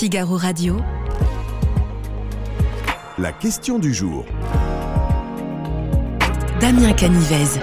[0.00, 0.78] Figaro Radio.
[3.18, 4.24] La question du jour.
[6.58, 7.60] Damien Canivez.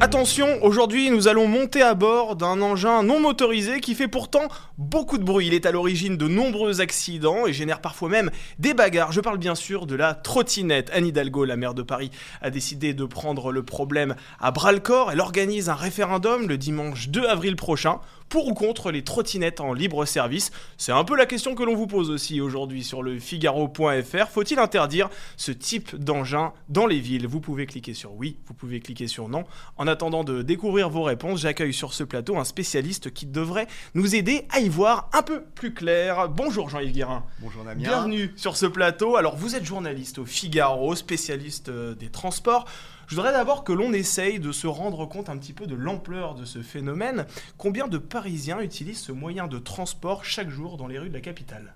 [0.00, 4.46] Attention, aujourd'hui nous allons monter à bord d'un engin non motorisé qui fait pourtant
[4.78, 5.48] beaucoup de bruit.
[5.48, 8.30] Il est à l'origine de nombreux accidents et génère parfois même
[8.60, 9.10] des bagarres.
[9.10, 10.90] Je parle bien sûr de la trottinette.
[10.92, 12.10] Anne Hidalgo, la maire de Paris,
[12.42, 15.10] a décidé de prendre le problème à bras le corps.
[15.10, 17.98] Elle organise un référendum le dimanche 2 avril prochain
[18.28, 21.74] pour ou contre les trottinettes en libre service C'est un peu la question que l'on
[21.74, 24.28] vous pose aussi aujourd'hui sur le figaro.fr.
[24.30, 27.26] Faut-il interdire ce type d'engin dans les villes?
[27.26, 29.44] Vous pouvez cliquer sur oui, vous pouvez cliquer sur non.
[29.76, 34.14] En attendant de découvrir vos réponses, j'accueille sur ce plateau un spécialiste qui devrait nous
[34.14, 36.28] aider à y voir un peu plus clair.
[36.28, 37.24] Bonjour Jean-Yves Guérin.
[37.40, 37.82] Bonjour Damien.
[37.82, 39.16] Bienvenue sur ce plateau.
[39.16, 42.66] Alors vous êtes journaliste au Figaro, spécialiste euh, des transports.
[43.06, 46.34] Je voudrais d'abord que l'on essaye de se rendre compte un petit peu de l'ampleur
[46.34, 47.26] de ce phénomène.
[47.58, 51.20] Combien de Parisiens utilisent ce moyen de transport chaque jour dans les rues de la
[51.20, 51.74] capitale?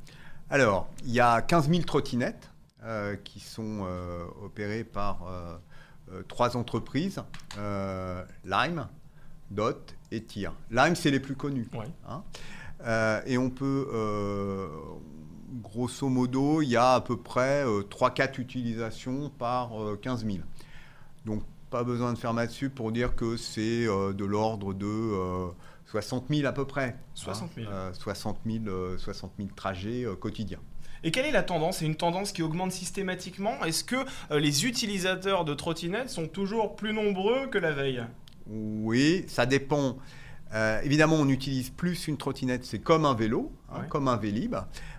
[0.50, 2.50] Alors, il y a 15 000 trottinettes
[2.82, 7.22] euh, qui sont euh, opérées par euh, trois entreprises,
[8.44, 8.88] Lime,
[9.50, 10.54] Dot et TIR.
[10.70, 11.68] Lime, c'est les plus connus.
[12.08, 12.22] Hein.
[13.26, 13.86] et on peut
[15.62, 20.38] grosso modo, il y a à peu près 3-4 utilisations par 15 000.
[21.28, 25.12] Donc pas besoin de faire maths dessus pour dire que c'est euh, de l'ordre de
[25.84, 26.96] 60 euh, 000 à peu près.
[27.14, 27.68] 60 000.
[27.98, 28.38] 60
[29.36, 30.60] 000, trajets euh, quotidiens.
[31.04, 31.78] Et quelle est la tendance?
[31.78, 33.62] C'est une tendance qui augmente systématiquement?
[33.62, 33.96] Est-ce que
[34.30, 38.02] les utilisateurs de trottinettes sont toujours plus nombreux que la veille?
[38.46, 39.98] Oui, ça dépend.
[40.82, 44.56] évidemment, on utilise plus une trottinette, c'est comme un vélo, hein, comme un Vélib.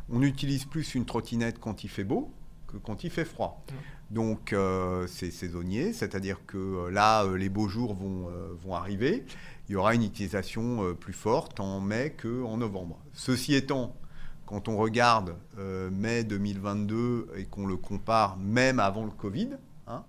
[0.09, 2.31] On utilise plus une trottinette quand il fait beau
[2.67, 3.63] que quand il fait froid.
[4.11, 8.29] Donc euh, c'est saisonnier, c'est-à-dire que euh, là, euh, les beaux jours vont,
[8.73, 9.25] arriver.
[9.67, 12.99] Il y aura une utilisation plus forte en mai qu'en novembre.
[13.13, 13.95] Ceci étant,
[14.45, 15.35] quand on regarde
[15.91, 19.49] mai 2022 et qu'on le compare même avant le Covid,
[19.87, 20.03] hein,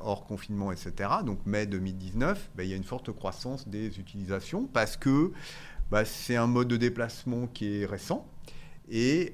[0.00, 4.66] hors confinement, etc., donc mai 2019, ben, il y a une forte croissance des utilisations
[4.66, 5.32] parce que
[5.90, 8.26] bah, c'est un mode de déplacement qui est récent
[8.90, 9.32] et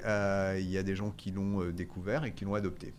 [0.59, 2.93] il y a des gens qui l'ont découvert et qui l'ont adopté.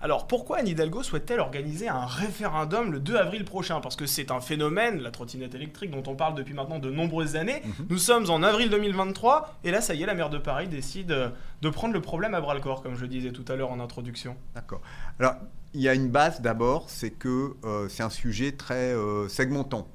[0.00, 3.80] Alors pourquoi Anne Hidalgo souhaite-t-elle organiser un référendum le 2 avril prochain?
[3.80, 7.34] Parce que c'est un phénomène, la trottinette électrique, dont on parle depuis maintenant de nombreuses
[7.34, 7.62] années.
[7.64, 7.86] Mhm.
[7.90, 11.10] Nous sommes en avril 2023 et là, ça y est, la maire de Paris décide
[11.10, 11.30] euh,
[11.62, 13.80] de prendre le problème à bras le corps, comme je disais tout à l'heure en
[13.80, 14.36] introduction.
[14.54, 14.80] D'accord.
[15.18, 15.34] Alors,
[15.74, 19.88] il y a une base d'abord, c'est que euh, c'est un sujet très euh, segmentant.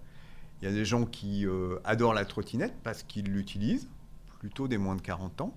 [0.62, 1.46] Il y a des gens qui
[1.84, 3.90] adorent la trottinette parce qu'ils l'utilisent,
[4.40, 5.54] plutôt des moins de 40 ans.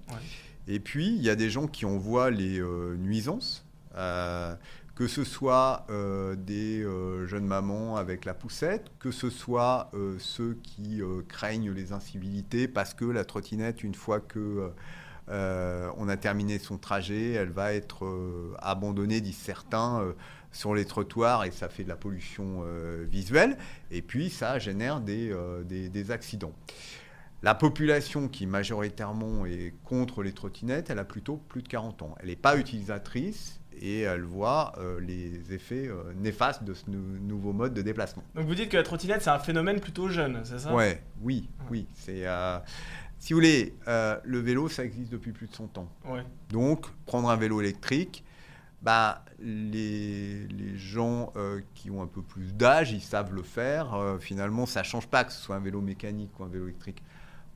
[0.67, 2.61] Et puis, il y a des gens qui en voient les
[2.99, 3.66] nuisances
[4.97, 10.59] que ce soit euh, des euh, jeunes mamans avec la poussette, que ce soit ceux
[10.63, 14.73] qui craignent les incivilités parce que la trottinette, une fois que
[15.29, 18.07] on a terminé son trajet, elle va être
[18.61, 20.15] abandonnée, disent certains,
[20.53, 22.65] sur les trottoirs et ça fait de la pollution
[23.03, 23.59] visuelle.
[23.91, 25.35] Et puis ça génère des,
[25.65, 26.55] des, accidents.
[27.43, 32.15] La population qui majoritairement est contre les trottinettes, elle a plutôt plus de 40 ans.
[32.21, 37.53] Elle n'est pas utilisatrice et elle voit euh, les effets euh, néfastes de ce nouveau
[37.53, 38.23] mode de déplacement.
[38.35, 40.75] Donc vous dites que la trottinette, c'est un phénomène plutôt jeune, c'est ça?
[40.75, 41.87] Ouais, Oui, oui.
[41.95, 42.59] C'est, euh,
[43.19, 45.89] si vous voulez, le vélo, ça existe depuis plus de 100 ans.
[46.05, 46.23] Ouais.
[46.51, 48.25] Donc, prendre un vélo électrique,
[48.83, 51.33] bah, les, les gens
[51.75, 54.17] qui ont un peu plus d'âge, ils savent le faire.
[54.21, 57.03] finalement, ça ne change pas que ce soit un vélo mécanique ou un vélo électrique.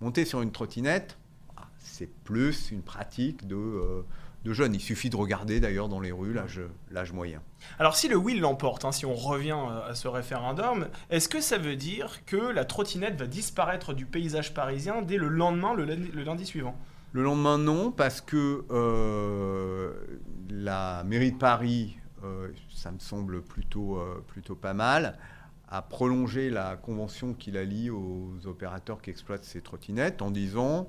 [0.00, 1.18] Monter sur une trottinette,
[1.58, 4.02] ah, c'est plus une pratique de
[4.44, 4.74] de jeunes.
[4.74, 6.34] Il suffit de regarder d'ailleurs dans les rues
[6.90, 7.42] l'âge moyen.
[7.78, 11.40] Alors si le oui l'emporte, hein, si on revient euh, à ce référendum, est-ce que
[11.40, 15.84] ça veut dire que la trottinette va disparaître du paysage parisien dès le lendemain, le
[16.22, 16.76] lundi, suivant?
[17.12, 19.92] Le lendemain non, parce que euh,
[20.48, 25.18] la mairie de Paris, euh, ça me semble plutôt, plutôt pas mal,
[25.68, 30.88] a prolongé la convention qui la lie aux opérateurs qui exploitent ces trottinettes en disant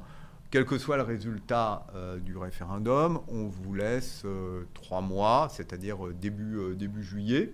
[0.52, 6.06] quel que soit le résultat euh, du référendum, on vous laisse euh, trois mois, c'est-à-dire
[6.06, 7.54] euh, début, début juillet.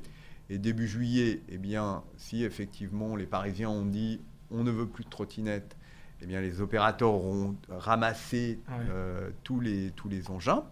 [0.49, 5.03] Et début juillet, eh bien, si effectivement les Parisiens ont dit on ne veut plus
[5.03, 5.75] de trottinettes,
[6.21, 8.59] eh bien, les opérateurs auront ramassé
[9.43, 10.63] tous, les, tous les engins.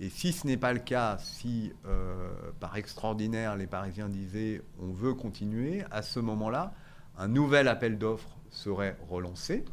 [0.00, 1.70] Et si ce n'est pas le cas, si
[2.60, 6.72] par extraordinaire les Parisiens disaient on veut continuer, à ce moment-là,
[7.18, 9.66] un nouvel appel d'offres serait relancé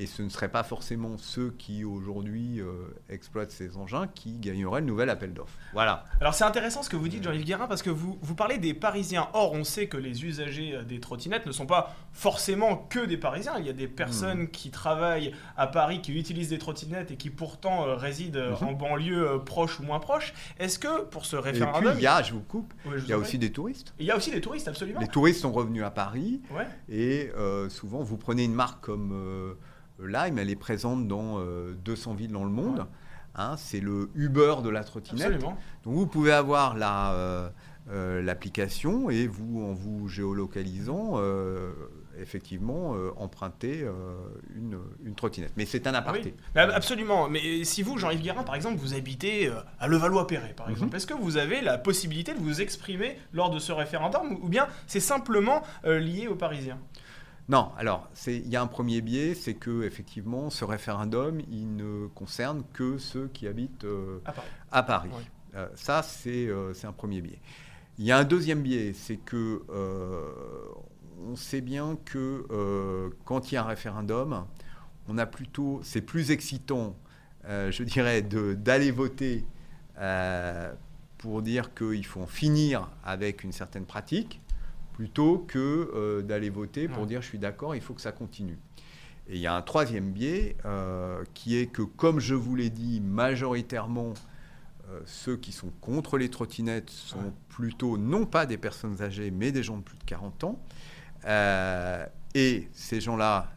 [0.00, 4.80] Et ce ne seraient pas forcément ceux qui aujourd'hui euh, exploitent ces engins qui gagneraient
[4.80, 5.58] le nouvel appel d'offres.
[5.72, 6.04] Voilà.
[6.20, 8.74] Alors c'est intéressant ce que vous dites, Jean-Yves Guérin, parce que vous, vous parlez des
[8.74, 9.28] Parisiens.
[9.32, 13.16] Or, on sait que les usagers euh, des trottinettes ne sont pas forcément que des
[13.16, 13.54] Parisiens.
[13.58, 14.48] Il y a des personnes Hmm.
[14.48, 18.68] qui travaillent à Paris, qui utilisent des trottinettes et qui pourtant euh, résident Mhm.
[18.68, 20.32] en banlieue proche ou moins proche.
[20.60, 21.94] Est-ce que pour ce Et puis, référendum...
[21.96, 23.94] il y a, je vous coupe, Ouais, je vous il y a aussi des touristes.
[23.98, 25.00] Il y a aussi des touristes, absolument.
[25.00, 26.66] Les touristes sont revenus à Paris Ouais.
[26.88, 29.56] et euh, souvent, vous prenez une marque comme
[30.00, 32.78] Lime, elle est présente dans euh, 200 villes dans le monde.
[32.78, 32.84] Ouais.
[33.34, 35.26] Hein, c'est le Uber de la trottinette.
[35.26, 35.56] Absolument.
[35.84, 37.48] Donc vous pouvez avoir la, euh,
[37.90, 41.70] euh, l'application et vous, en vous géolocalisant, euh,
[42.20, 43.92] effectivement, euh, emprunter euh,
[44.56, 45.52] une, une trottinette.
[45.56, 46.34] Mais c'est un Ah aparté.
[46.36, 47.28] oui, Mais ab- absolument.
[47.28, 50.72] Mais si vous, Jean-Yves Guérin, par exemple, vous habitez euh, à Levallois-Perret, par Mhm.
[50.72, 54.48] exemple, est-ce que vous avez la possibilité de vous exprimer lors de ce référendum ou-
[54.48, 56.78] bien c'est simplement euh, lié aux Parisiens?
[57.48, 61.76] Non, alors c'est- il y a un premier biais, c'est que effectivement, ce référendum, il
[61.76, 65.10] ne concerne que ceux qui habitent euh, à Paris à Paris.
[65.16, 65.22] Oui.
[65.54, 67.40] Euh, ça, c'est euh, c'est un premier biais.
[67.98, 69.62] Il y a un deuxième biais, c'est que
[71.26, 72.46] on sait bien que
[73.24, 74.44] quand il y a un référendum,
[75.08, 76.94] on a plutôt, c'est plus excitant,
[77.48, 79.44] je dirais, d'aller voter
[81.18, 84.40] pour dire qu'il faut en finir avec une certaine pratique,
[85.02, 87.06] plutôt que euh, d'aller voter pour Ouais.
[87.06, 88.58] dire je suis d'accord, il faut que ça continue.
[89.28, 92.68] Et il y a un troisième biais euh, qui est que, comme je vous l'ai
[92.68, 94.14] dit, majoritairement,
[94.90, 97.32] euh, ceux qui sont contre les trottinettes sont Ouais.
[97.48, 100.58] plutôt non pas des personnes âgées, mais des gens de plus de 40 ans.
[102.34, 103.52] Et ces gens-là,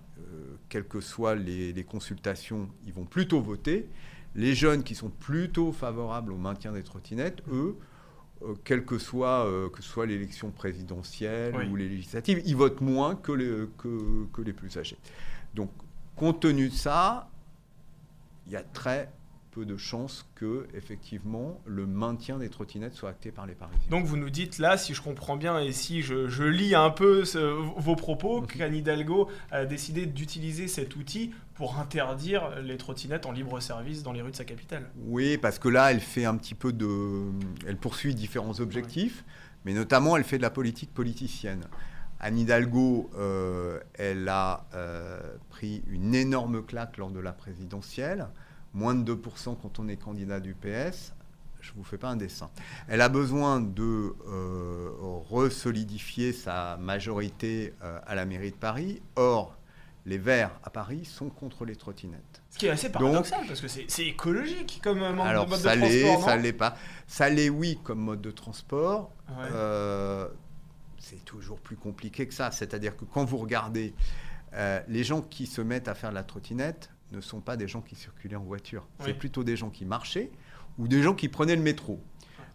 [0.69, 3.89] quelles que soient les, les consultations, ils vont plutôt voter.
[4.35, 7.77] Les jeunes qui sont plutôt favorables au maintien des trottinettes, eux,
[8.63, 11.67] quelle que soit, euh, que soit l'élection présidentielle Oui.
[11.69, 14.97] ou les législatives, ils votent moins que les, que, que les plus âgés.
[15.53, 15.69] Donc,
[16.15, 17.29] compte tenu de ça,
[18.47, 19.11] il y a très
[19.51, 23.89] peu de chances que, effectivement, le maintien des trottinettes soit acté par les Parisiens.
[23.89, 26.89] Donc vous nous dites là, si je comprends bien et si je, je lis un
[26.89, 27.37] peu ce-
[27.79, 28.47] vos propos, Mhm.
[28.47, 34.13] qu'Anne Hidalgo a décidé d'utiliser cet outil pour interdire les trottinettes en libre service dans
[34.13, 34.89] les rues de sa capitale.
[35.05, 37.23] Oui, parce que là, elle fait un petit peu de.
[37.67, 39.25] Elle poursuit différents objectifs,
[39.65, 41.65] mais notamment, elle fait de la politique politicienne.
[42.21, 45.19] Anne Hidalgo, euh, elle a euh,
[45.49, 48.27] pris une énorme claque lors de la présidentielle,
[48.73, 51.13] moins de 2% quand on est candidat du PS.
[51.59, 52.49] Je vous fais pas un dessin.
[52.87, 54.89] Elle a besoin de euh,
[55.29, 58.99] resolidifier sa majorité euh, à la mairie de Paris.
[59.15, 59.55] Or,
[60.07, 62.41] les Verts à Paris sont contre les trottinettes.
[62.49, 65.75] Ce qui est assez paradoxal parce que c'est écologique comme euh, mode, Alors mode ça
[65.75, 66.29] de l'est, transport.
[66.29, 66.75] ça l'est pas.
[67.05, 69.11] Ça l'est oui comme mode de transport.
[69.29, 69.35] Ouais.
[69.53, 70.27] Euh,
[70.97, 72.49] c'est toujours plus compliqué que ça.
[72.49, 73.93] C'est-à-dire que quand vous regardez
[74.87, 77.81] les gens qui se mettent à faire de la trottinette ne sont pas des gens
[77.81, 78.87] qui circulaient en voiture.
[78.99, 79.05] Oui.
[79.07, 80.31] C'est plutôt des gens qui marchaient
[80.77, 82.01] ou des gens qui prenaient le métro.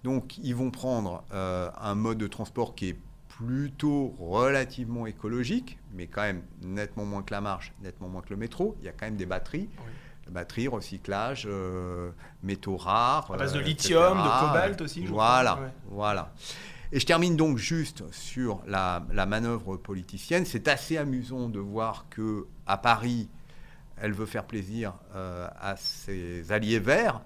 [0.05, 2.99] Donc ils vont prendre euh, un mode de transport qui est
[3.29, 8.37] plutôt relativement écologique, mais quand même nettement moins que la marche, nettement moins que le
[8.37, 8.77] métro.
[8.81, 9.69] Il y a quand même des batteries.
[9.79, 9.93] Oui.
[10.33, 12.11] Batteries, recyclage, euh,
[12.43, 13.31] métaux rares.
[13.33, 14.25] À base de euh, lithium, etc.
[14.25, 15.25] de cobalt aussi, je crois.
[15.35, 15.69] Voilà, Ouais.
[15.89, 16.33] voilà.
[16.93, 20.45] Et je termine donc juste sur la, la manœuvre politicienne.
[20.45, 23.29] C'est assez amusant de voir que à Paris,
[24.01, 27.21] elle veut faire plaisir euh, à ses alliés verts,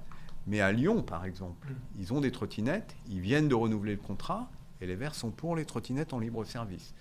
[0.46, 1.74] mais à Lyon, par exemple, Mm.
[1.98, 4.50] ils ont des trottinettes, ils viennent de renouveler le contrat,
[4.80, 6.94] et les Verts sont pour les trottinettes en libre service.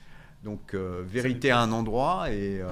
[0.44, 2.68] Donc euh, vérité à un endroit et euh,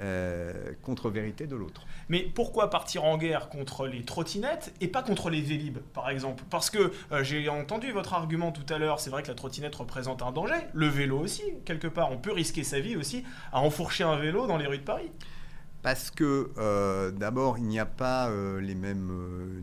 [0.00, 1.82] euh, contre-vérité de l'autre.
[2.08, 6.44] Mais pourquoi partir en guerre contre les trottinettes et pas contre les vélib, par exemple?
[6.48, 9.74] Parce que euh, j'ai entendu votre argument tout à l'heure, c'est vrai que la trottinette
[9.74, 13.60] représente un danger, le vélo aussi, quelque part, on peut risquer sa vie aussi à
[13.60, 15.10] enfourcher un vélo dans les rues de Paris.
[15.82, 19.60] Parce que euh, d'abord, il n'y a pas euh, les mêmes euh,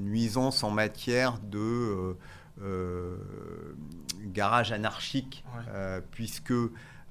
[0.00, 2.16] nuisances en matière de
[4.26, 6.02] garage anarchique, Ouais.
[6.10, 6.52] puisque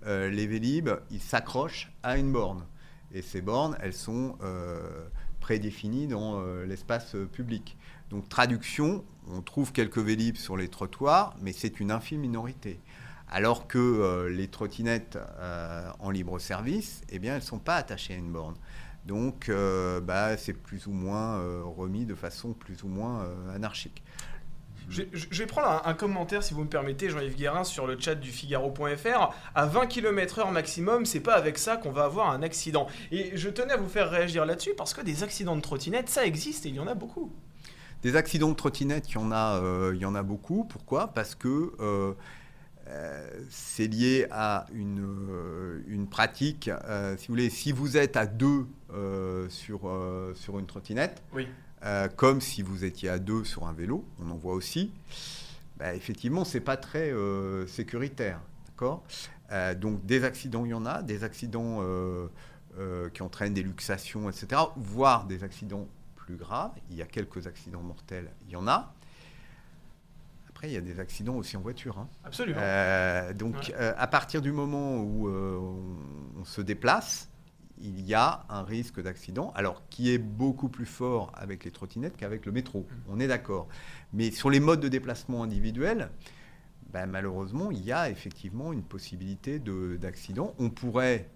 [0.06, 2.66] les Vélib, ils s'accrochent à une borne.
[3.14, 4.38] Et ces bornes, elles sont
[5.40, 7.78] prédéfinies dans l'espace public.
[8.10, 12.82] Donc, traduction, on trouve quelques Vélib sur les trottoirs, mais c'est une infime minorité.
[13.30, 17.76] Alors que euh, les trottinettes euh, en libre service, eh bien, elles ne sont pas
[17.76, 18.56] attachées à une borne.
[19.06, 24.04] Donc, euh, bah, c'est plus ou moins remis de façon plus ou moins anarchique.
[24.90, 28.16] Je, vais prendre un, un commentaire, si vous me permettez, Jean-Yves Guérin, sur le chat
[28.16, 29.34] du Figaro.fr.
[29.54, 32.88] À 20 km/h maximum, c'est pas avec ça qu'on va avoir un accident.
[33.12, 36.26] Et je tenais à vous faire réagir là-dessus parce que des accidents de trottinette, ça
[36.26, 37.34] existe et il y en a beaucoup.
[38.04, 40.64] Des accidents de trottinette, il y en a, euh, il y en a beaucoup.
[40.64, 41.08] Pourquoi?
[41.08, 42.14] Parce que euh,
[43.50, 46.70] c'est lié à une, euh, une pratique.
[46.70, 51.22] euh, si vous voulez, si vous êtes à deux euh, sur, euh, sur une trottinette,
[51.34, 51.48] Oui.
[51.84, 54.92] euh, comme si vous étiez à deux sur un vélo, on en voit aussi,
[55.78, 58.40] bah, effectivement, c'est pas très euh, sécuritaire.
[58.68, 59.04] D'accord?
[59.52, 62.28] Euh, Donc, des accidents, il y en a, des accidents euh,
[62.80, 66.72] euh, qui entraînent des luxations, etc., voire des accidents plus graves.
[66.90, 68.94] Il y a quelques accidents mortels, il y en a.
[70.58, 72.00] Après, il y a des accidents aussi en voiture.
[72.00, 72.10] hein.
[72.24, 72.60] Absolument.
[72.60, 73.76] Euh, donc, Ouais.
[73.76, 77.30] euh, à partir du moment où euh, on, on se déplace,
[77.80, 82.18] il y a un risque d'accident, alors qui est beaucoup plus fort avec les trottinettes
[82.18, 82.80] qu'avec le métro.
[82.90, 82.96] Mm.
[83.12, 83.68] On est d'accord.
[84.14, 86.10] Mais sur les modes de déplacement individuels,
[86.92, 90.56] ben, malheureusement, il y a effectivement une possibilité de- d'accident.
[90.58, 91.30] On pourrait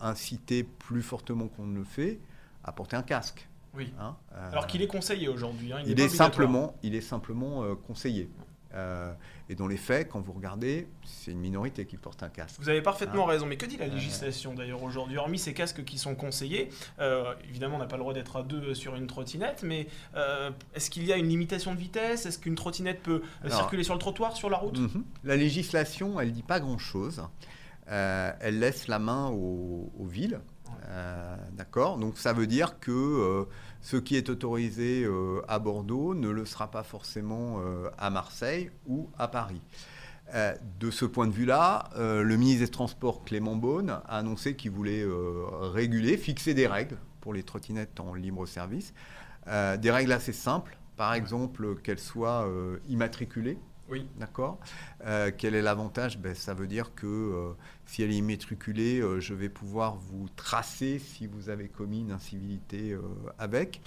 [0.00, 2.18] inciter plus fortement qu'on ne le fait
[2.64, 3.48] à porter un casque.
[3.74, 3.92] oui.
[4.00, 4.16] hein.
[4.34, 5.72] Euh, Alors qu'il est conseillé aujourd'hui.
[5.72, 8.30] hein, il, est simplement, il est simplement euh, conseillé.
[8.74, 9.12] Euh,
[9.48, 12.60] et dans les faits, quand vous regardez, c'est une minorité qui porte un casque.
[12.60, 13.30] Vous avez parfaitement Ah.
[13.30, 13.46] raison.
[13.46, 16.68] Mais que dit la législation d'ailleurs aujourd'hui Hormis ces casques qui sont conseillés,
[17.00, 20.50] euh, évidemment, on n'a pas le droit d'être à deux sur une trottinette, mais euh,
[20.74, 22.26] est-ce qu'il y a une limitation de vitesse?
[22.26, 24.78] Est-ce qu'une trottinette peut euh, Alors- circuler sur le trottoir, sur la route?
[24.78, 25.04] Mhm.
[25.24, 27.22] La législation, elle dit pas grand-chose.
[27.90, 30.40] Euh, elle laisse la main aux, aux villes.
[30.88, 33.44] Euh, D'accord Donc ça veut dire que euh,
[33.80, 37.60] ce qui est autorisé euh, à Bordeaux ne le sera pas forcément
[37.98, 39.60] à Marseille ou à Paris.
[40.78, 45.04] De ce point de vue-là, le ministre des Transports Clément Beaune a annoncé qu'il voulait
[45.72, 48.92] réguler, fixer des règles pour les trottinettes en libre service.
[49.46, 52.46] Des règles assez simples, par exemple qu'elles soient
[52.88, 53.58] immatriculées.
[53.90, 54.06] Oui.
[54.18, 54.58] D'accord
[55.06, 56.18] Euh, Quel est l'avantage?
[56.18, 57.52] Ben, Ça veut dire que euh,
[57.86, 62.12] si elle est immatriculée, euh, je vais pouvoir vous tracer si vous avez commis une
[62.12, 62.96] incivilité
[63.38, 63.80] avec.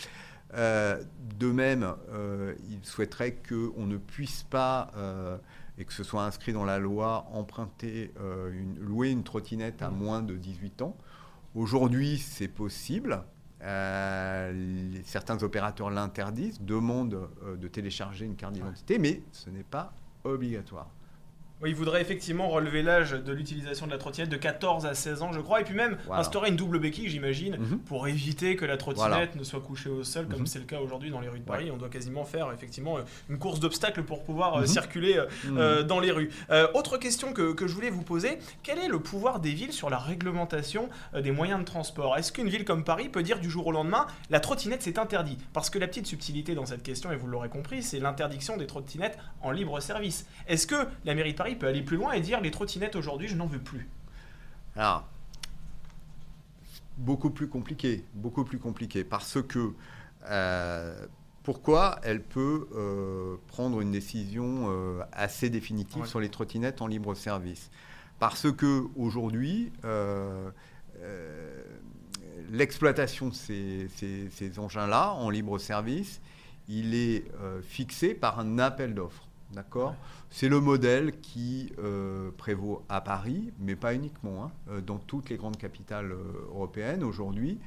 [0.53, 1.95] De même,
[2.69, 4.91] il souhaiterait qu'on ne puisse pas,
[5.77, 8.11] et que ce soit inscrit dans la loi, emprunter,
[8.51, 9.97] une, louer une trottinette à Mhm.
[9.97, 10.97] moins de 18 ans.
[11.55, 13.23] Aujourd'hui, c'est possible.
[13.63, 19.93] Euh, certains opérateurs l'interdisent, demandent euh, de télécharger une carte d'identité, mais ce n'est pas
[20.23, 20.89] obligatoire.
[21.61, 25.21] Oui, il voudrait effectivement relever l'âge de l'utilisation de la trottinette de 14 à 16
[25.21, 27.79] ans, je crois, et puis même instaurer une double béquille, j'imagine, Mhm.
[27.79, 29.27] pour éviter que la trottinette Voilà.
[29.35, 30.45] ne soit couchée au sol, comme Mhm.
[30.47, 31.57] c'est le cas aujourd'hui dans les rues de Ouais.
[31.57, 31.71] Paris.
[31.71, 34.67] On doit quasiment faire effectivement euh, une course d'obstacles pour pouvoir euh, Mhm.
[34.67, 35.21] circuler
[35.55, 36.31] euh, dans les rues.
[36.49, 39.73] Euh, autre question que, que je voulais vous poser, quel est le pouvoir des villes
[39.73, 42.17] sur la réglementation des moyens de transport?
[42.17, 45.37] Est-ce qu'une ville comme Paris peut dire du jour au lendemain, la trottinette c'est interdit?
[45.53, 48.65] Parce que la petite subtilité dans cette question, et vous l'aurez compris, c'est l'interdiction des
[48.65, 50.25] trottinettes en libre service.
[50.47, 53.27] Est-ce que la mairie de Paris peut aller plus loin et dire les trottinettes aujourd'hui
[53.27, 53.87] je n'en veux plus
[54.75, 55.07] Alors,
[56.97, 59.73] beaucoup plus compliqué, beaucoup plus compliqué, parce que
[60.29, 61.05] euh,
[61.43, 66.07] pourquoi elle peut euh, prendre une décision euh, assez définitive Ouais.
[66.07, 67.71] sur les trottinettes en libre service?
[68.19, 69.71] Parce que aujourd'hui,
[72.51, 76.21] l'exploitation de ces, ces- ces engins-là en libre service,
[76.67, 77.25] il est
[77.63, 79.27] fixé par un appel d'offres.
[79.53, 79.95] D'accord Ouais.
[80.29, 84.45] C'est le modèle qui euh, prévaut à Paris, mais pas uniquement.
[84.45, 84.51] hein.
[84.69, 87.59] Euh, dans toutes les grandes capitales euh, européennes aujourd'hui,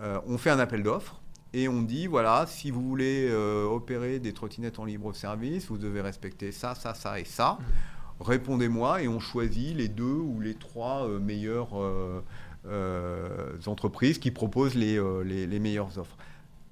[0.00, 1.20] euh, on fait un appel d'offres
[1.52, 5.78] et on dit voilà, si vous voulez euh, opérer des trottinettes en libre service, vous
[5.78, 7.58] devez respecter ça, ça, ça et ça.
[8.20, 11.74] Répondez-moi et on choisit les deux ou les trois meilleures
[13.66, 16.16] entreprises qui proposent les, les- les meilleures offres.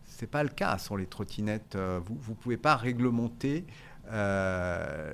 [0.09, 1.77] Ce n'est pas le cas sur les trottinettes.
[2.07, 3.65] Vous ne pouvez pas réglementer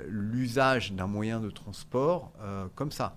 [0.07, 3.15] l'usage d'un moyen de transport euh, comme ça.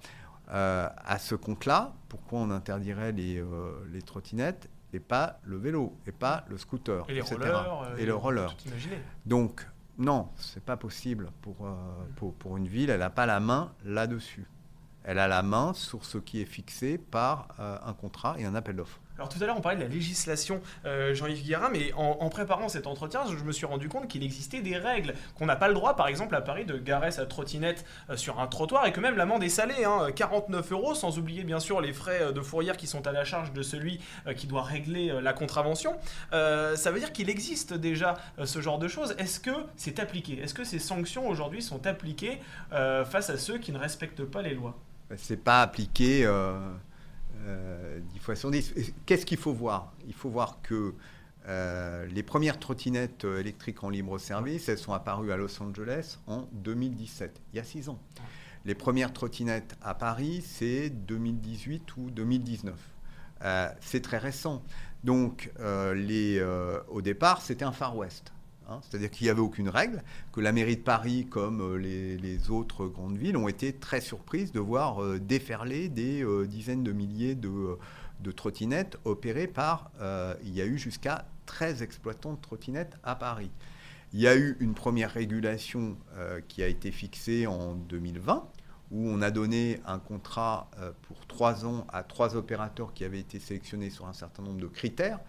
[0.51, 5.97] Euh, à ce compte-là, pourquoi on interdirait les, euh, les trottinettes et pas le vélo,
[6.07, 7.37] et pas le scooter, Et les etc.
[7.37, 8.57] rollers euh, Et le roller.
[9.27, 9.67] Donc,
[9.99, 11.75] non, c'est pas possible pour, euh,
[12.17, 12.91] pour, pour une ville.
[12.91, 14.47] Elle n'a pas la main là-dessus.
[15.03, 18.55] Elle a la main sur ce qui est fixé par euh, un contrat et un
[18.55, 19.01] appel d'offres.
[19.17, 22.69] Alors tout à l'heure on parlait de la législation euh, Jean-Yves Guérin, mais en, préparant
[22.69, 25.75] cet entretien, je me suis rendu compte qu'il existait des règles, qu'on n'a pas le
[25.75, 28.99] droit par exemple à Paris de garer sa trottinette euh, sur un trottoir et que
[28.99, 32.41] même l'amende est salée, hein, 49 euros, sans oublier bien sûr les frais euh, de
[32.41, 34.01] fourrière qui sont à la charge de celui
[34.37, 35.97] qui doit régler la contravention.
[36.33, 39.15] Ça veut dire qu'il existe déjà ce genre de choses.
[39.19, 40.41] Est-ce que c'est appliqué?
[40.41, 42.41] Est-ce que ces sanctions aujourd'hui sont appliquées
[42.71, 44.77] face à ceux qui ne respectent pas les lois?
[45.17, 46.27] C'est pas appliqué
[48.13, 48.73] 10 fois sur 10.
[48.77, 49.93] Et Qu'est-ce qu'il faut voir?
[50.07, 50.95] Il faut voir que
[51.47, 56.19] euh, les premières trottinettes euh, électriques en libre service, elles sont apparues à Los Angeles
[56.27, 57.99] en 2017, il y a 6 ans.
[58.65, 62.75] Les premières trottinettes à Paris, c'est 2018 ou 2019.
[63.43, 64.63] Euh, c'est très récent.
[65.03, 68.33] Donc, euh, euh, au départ, c'était un Far West.
[68.69, 68.81] Hein.
[68.83, 70.03] c'est-à-dire qu'il n'y avait aucune règle,
[70.33, 74.53] que la mairie de Paris, comme euh, les, autres grandes villes, ont été très surprises
[74.53, 77.79] de voir euh, déferler des euh, dizaines de milliers de,
[78.37, 79.91] trottinettes opérées par,
[80.43, 83.51] il y a eu jusqu'à 13 exploitants de trottinettes à Paris.
[84.15, 85.99] Il y a eu une première régulation
[86.49, 88.49] qui a été fixée en 2020,
[88.93, 90.71] où on a donné un contrat
[91.03, 94.69] pour trois ans à trois opérateurs qui avaient été sélectionnés sur un certain nombre de
[94.69, 95.21] critères,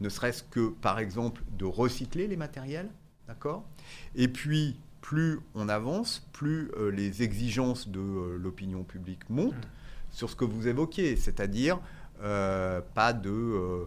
[0.00, 2.88] ne serait-ce que, par exemple, de recycler les matériels,
[3.26, 3.64] d'accord?
[4.14, 9.68] Et puis, plus on avance, plus euh, les exigences de euh, l'opinion publique montent
[10.10, 11.80] sur ce que vous évoquiez, c'est-à-dire
[12.22, 13.86] euh, pas de...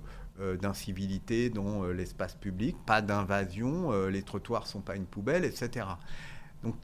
[0.60, 5.86] d'incivilité dans l'espace public, pas d'invasion, les trottoirs sont pas une poubelle, etc.
[6.64, 6.76] Donc,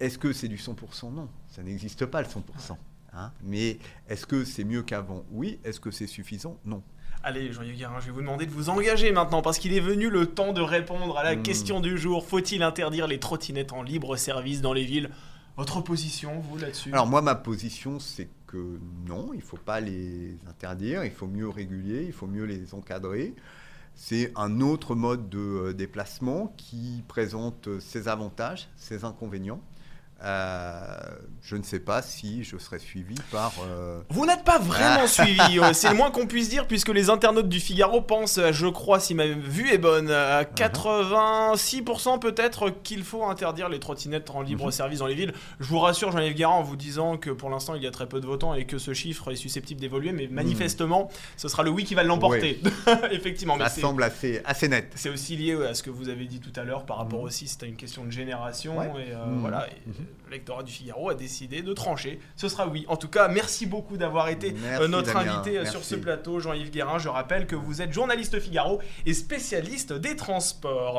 [0.00, 2.76] est-ce que c'est du 100% Non, ça n'existe pas le 100%.
[3.12, 3.32] hein.
[3.44, 5.24] Mais est-ce que c'est mieux qu'avant?
[5.30, 5.58] Oui.
[5.62, 6.56] Est-ce que c'est suffisant?
[6.64, 6.82] Non.
[7.24, 10.10] Allez, Jean-Yves Guérin, je vais vous demander de vous engager maintenant parce qu'il est venu
[10.10, 11.42] le temps de répondre à la Hmm.
[11.42, 12.26] question du jour.
[12.26, 15.08] Faut-il interdire les trottinettes en libre service dans les villes?
[15.56, 16.92] Votre position, vous, là-dessus?
[16.92, 21.26] Alors moi, ma position, c'est que non, il ne faut pas les interdire, il faut
[21.28, 23.34] mieux réguler, il faut mieux les encadrer.
[23.94, 29.60] C'est un autre mode de euh, déplacement qui présente euh, ses avantages, ses inconvénients.
[30.24, 30.86] Euh,
[31.42, 33.52] je ne sais pas si je serai suivi par...
[33.66, 37.10] euh, Vous n'êtes pas vraiment suivi, euh, c'est le moins qu'on puisse dire, puisque les
[37.10, 43.02] internautes du Figaro pensent, je crois, si ma vue est bonne, à 86% peut-être qu'il
[43.02, 45.32] faut interdire les trottinettes en libre service dans les villes.
[45.60, 48.06] Je vous rassure, Jean-Yves Guérin, en vous disant que pour l'instant il y a très
[48.06, 51.70] peu de votants et que ce chiffre est susceptible d'évoluer, mais manifestement, ce sera le
[51.70, 52.60] oui qui va l'emporter.
[53.10, 54.92] Effectivement, mais ça semble assez, assez net.
[54.94, 57.48] c'est aussi lié à ce que vous avez dit tout à l'heure par rapport aussi,
[57.48, 58.78] c'était une question de génération.
[58.78, 58.86] Ouais.
[59.08, 59.40] Et euh, Mhm.
[59.40, 59.90] voilà, et,
[60.28, 62.20] l'électorat du Figaro a décidé de trancher.
[62.36, 62.84] Ce sera oui.
[62.88, 65.34] En tout cas, merci beaucoup d'avoir été Merci, euh, notre Damien.
[65.34, 66.98] invité euh, sur ce plateau, Jean-Yves Guérin.
[66.98, 70.98] Je rappelle que vous êtes journaliste Figaro et spécialiste des transports.